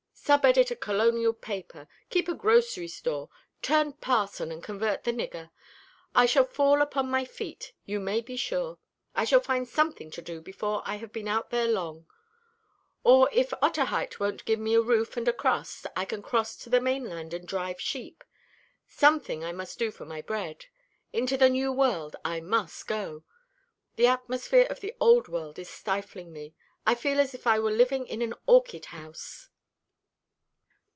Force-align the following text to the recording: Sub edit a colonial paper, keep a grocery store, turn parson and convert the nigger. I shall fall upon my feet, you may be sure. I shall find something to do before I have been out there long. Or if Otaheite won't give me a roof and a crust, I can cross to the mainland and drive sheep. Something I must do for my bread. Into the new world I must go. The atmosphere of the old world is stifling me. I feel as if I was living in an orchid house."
Sub 0.23 0.45
edit 0.45 0.71
a 0.71 0.75
colonial 0.77 1.33
paper, 1.33 1.89
keep 2.09 2.29
a 2.29 2.33
grocery 2.35 2.87
store, 2.87 3.27
turn 3.61 3.91
parson 3.91 4.49
and 4.49 4.63
convert 4.63 5.03
the 5.03 5.11
nigger. 5.11 5.49
I 6.15 6.25
shall 6.25 6.45
fall 6.45 6.81
upon 6.81 7.09
my 7.09 7.25
feet, 7.25 7.73
you 7.85 7.99
may 7.99 8.21
be 8.21 8.37
sure. 8.37 8.77
I 9.13 9.25
shall 9.25 9.41
find 9.41 9.67
something 9.67 10.09
to 10.11 10.21
do 10.21 10.39
before 10.39 10.83
I 10.85 10.97
have 10.97 11.11
been 11.11 11.27
out 11.27 11.49
there 11.49 11.67
long. 11.67 12.05
Or 13.03 13.29
if 13.33 13.51
Otaheite 13.61 14.21
won't 14.21 14.45
give 14.45 14.59
me 14.59 14.73
a 14.73 14.81
roof 14.81 15.17
and 15.17 15.27
a 15.27 15.33
crust, 15.33 15.85
I 15.97 16.05
can 16.05 16.21
cross 16.21 16.55
to 16.57 16.69
the 16.69 16.79
mainland 16.79 17.33
and 17.33 17.45
drive 17.45 17.81
sheep. 17.81 18.23
Something 18.87 19.43
I 19.43 19.51
must 19.51 19.79
do 19.79 19.91
for 19.91 20.05
my 20.05 20.21
bread. 20.21 20.67
Into 21.11 21.35
the 21.35 21.49
new 21.49 21.73
world 21.73 22.15
I 22.23 22.39
must 22.39 22.87
go. 22.87 23.23
The 23.97 24.07
atmosphere 24.07 24.67
of 24.69 24.79
the 24.79 24.93
old 25.01 25.27
world 25.27 25.59
is 25.59 25.67
stifling 25.69 26.31
me. 26.31 26.53
I 26.85 26.95
feel 26.95 27.19
as 27.19 27.33
if 27.33 27.45
I 27.47 27.59
was 27.59 27.75
living 27.75 28.05
in 28.07 28.21
an 28.21 28.35
orchid 28.47 28.85
house." 28.85 29.49